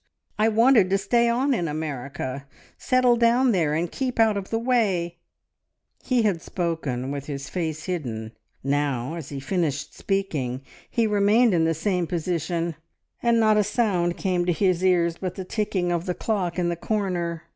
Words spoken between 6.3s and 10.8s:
spoken with his face hidden; now, as he finished speaking,